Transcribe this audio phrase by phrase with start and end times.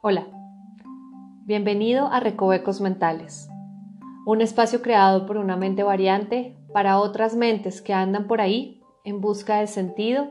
[0.00, 0.28] Hola,
[1.44, 3.50] bienvenido a Recovecos Mentales,
[4.26, 9.20] un espacio creado por una mente variante para otras mentes que andan por ahí en
[9.20, 10.28] busca de sentido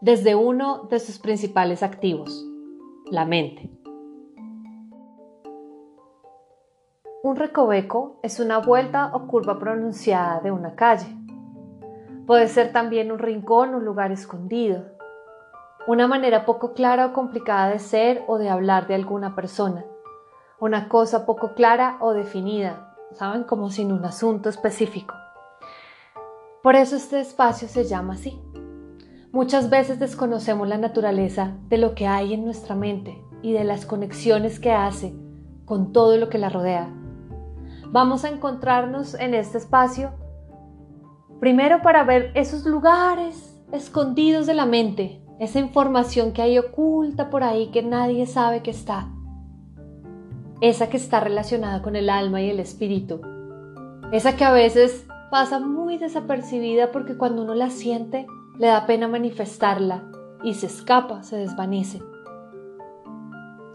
[0.00, 2.46] desde uno de sus principales activos,
[3.10, 3.68] la mente.
[7.24, 11.12] Un recoveco es una vuelta o curva pronunciada de una calle.
[12.24, 14.96] Puede ser también un rincón, un lugar escondido,
[15.88, 19.86] una manera poco clara o complicada de ser o de hablar de alguna persona,
[20.60, 23.44] una cosa poco clara o definida, ¿saben?
[23.44, 25.14] Como sin un asunto específico.
[26.62, 28.38] Por eso este espacio se llama así.
[29.32, 33.86] Muchas veces desconocemos la naturaleza de lo que hay en nuestra mente y de las
[33.86, 35.14] conexiones que hace
[35.64, 36.90] con todo lo que la rodea.
[37.86, 40.10] Vamos a encontrarnos en este espacio
[41.40, 47.44] primero para ver esos lugares escondidos de la mente, esa información que hay oculta por
[47.44, 49.08] ahí que nadie sabe que está,
[50.60, 53.20] esa que está relacionada con el alma y el espíritu,
[54.10, 58.26] esa que a veces pasa muy desapercibida porque cuando uno la siente
[58.58, 60.10] le da pena manifestarla
[60.42, 62.02] y se escapa, se desvanece.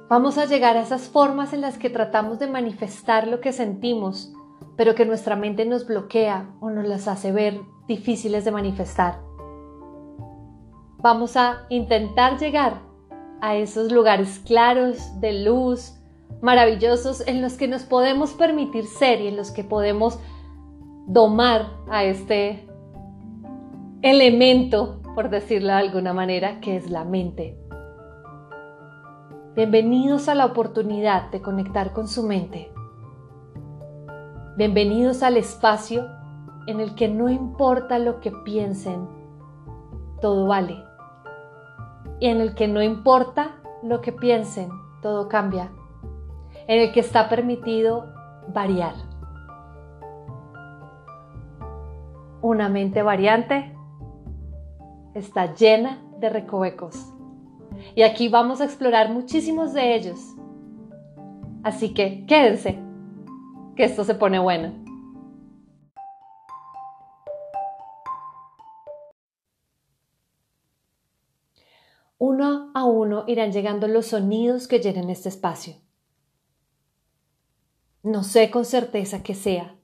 [0.10, 4.34] Vamos a llegar a esas formas en las que tratamos de manifestar lo que sentimos,
[4.76, 9.33] pero que nuestra mente nos bloquea o nos las hace ver difíciles de manifestar
[11.04, 12.80] vamos a intentar llegar
[13.42, 16.00] a esos lugares claros de luz,
[16.42, 20.18] maravillosos, en los que nos podemos permitir ser y en los que podemos
[21.06, 22.66] domar a este
[24.02, 27.60] elemento, por decirlo de alguna manera, que es la mente.
[29.58, 32.72] Bienvenidos a la oportunidad de conectar con su mente.
[34.56, 36.08] Bienvenidos al espacio
[36.66, 39.06] en el que no importa lo que piensen,
[40.22, 40.93] todo vale
[42.20, 44.70] y en el que no importa lo que piensen,
[45.02, 45.72] todo cambia,
[46.68, 48.14] en el que está permitido
[48.54, 48.96] variar.
[52.42, 53.76] Una mente variante
[55.14, 57.14] está llena de recovecos
[57.96, 60.20] y aquí vamos a explorar muchísimos de ellos.
[61.64, 62.80] Así que quédense,
[63.76, 64.83] que esto se pone bueno.
[72.26, 75.76] Uno a uno irán llegando los sonidos que llenen este espacio.
[78.02, 79.76] No sé con certeza qué sea.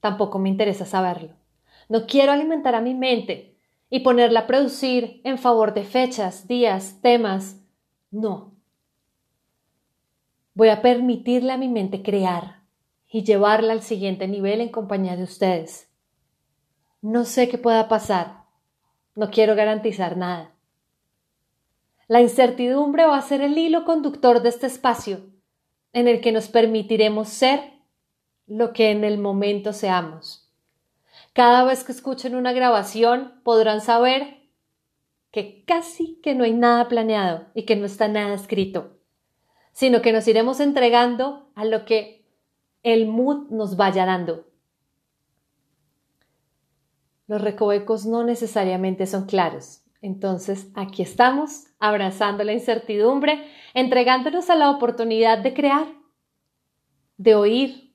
[0.00, 1.36] Tampoco me interesa saberlo.
[1.88, 3.56] No quiero alimentar a mi mente
[3.88, 7.62] y ponerla a producir en favor de fechas, días, temas.
[8.10, 8.56] No.
[10.54, 12.64] Voy a permitirle a mi mente crear
[13.06, 15.88] y llevarla al siguiente nivel en compañía de ustedes.
[17.00, 18.46] No sé qué pueda pasar.
[19.14, 20.56] No quiero garantizar nada.
[22.10, 25.20] La incertidumbre va a ser el hilo conductor de este espacio,
[25.92, 27.60] en el que nos permitiremos ser
[28.48, 30.52] lo que en el momento seamos.
[31.34, 34.40] Cada vez que escuchen una grabación podrán saber
[35.30, 38.98] que casi que no hay nada planeado y que no está nada escrito,
[39.72, 42.26] sino que nos iremos entregando a lo que
[42.82, 44.48] el mood nos vaya dando.
[47.28, 53.44] Los recovecos no necesariamente son claros, entonces, aquí estamos, abrazando la incertidumbre,
[53.74, 55.86] entregándonos a la oportunidad de crear,
[57.18, 57.94] de oír,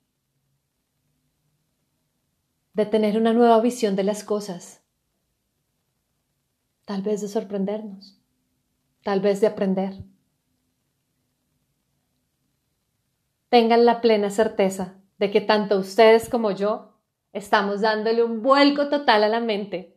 [2.73, 4.83] de tener una nueva visión de las cosas,
[6.85, 8.21] tal vez de sorprendernos,
[9.01, 9.95] tal vez de aprender.
[13.49, 16.99] Tengan la plena certeza de que tanto ustedes como yo
[17.33, 19.94] estamos dándole un vuelco total a la mente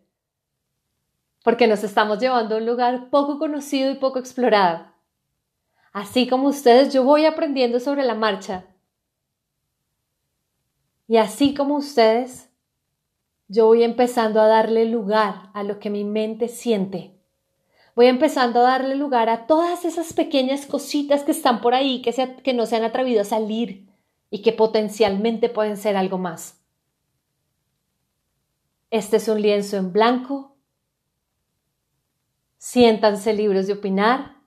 [1.44, 4.86] porque nos estamos llevando a un lugar poco conocido y poco explorado.
[5.92, 8.66] Así como ustedes, yo voy aprendiendo sobre la marcha.
[11.06, 12.50] Y así como ustedes,
[13.48, 17.18] yo voy empezando a darle lugar a lo que mi mente siente.
[17.96, 22.12] Voy empezando a darle lugar a todas esas pequeñas cositas que están por ahí, que,
[22.44, 23.88] que no se han atrevido a salir
[24.30, 26.60] y que potencialmente pueden ser algo más.
[28.90, 30.57] Este es un lienzo en blanco
[32.58, 34.42] Siéntanse libres de opinar.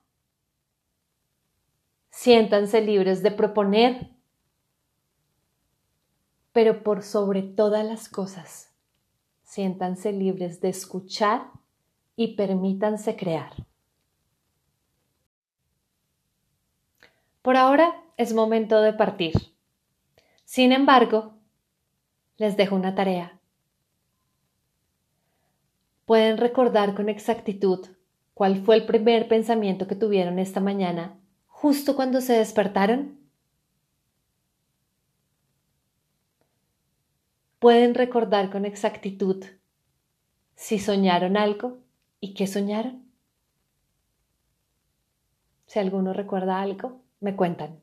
[2.10, 4.10] Siéntanse libres de proponer.
[6.52, 8.70] Pero por sobre todas las cosas,
[9.42, 11.50] siéntanse libres de escuchar
[12.14, 13.54] y permítanse crear.
[17.40, 19.32] Por ahora es momento de partir.
[20.44, 21.38] Sin embargo,
[22.36, 23.40] les dejo una tarea.
[26.04, 27.88] Pueden recordar con exactitud
[28.42, 31.16] ¿Cuál fue el primer pensamiento que tuvieron esta mañana
[31.46, 33.20] justo cuando se despertaron?
[37.60, 39.44] ¿Pueden recordar con exactitud
[40.56, 41.78] si soñaron algo
[42.18, 43.04] y qué soñaron?
[45.66, 47.81] Si alguno recuerda algo, me cuentan.